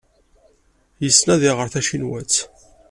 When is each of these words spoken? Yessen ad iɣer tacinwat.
Yessen 1.03 1.27
ad 1.33 1.41
iɣer 1.49 1.67
tacinwat. 1.73 2.33